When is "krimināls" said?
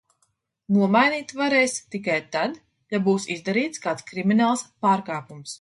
4.11-4.69